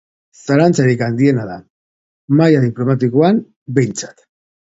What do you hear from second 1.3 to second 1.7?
da,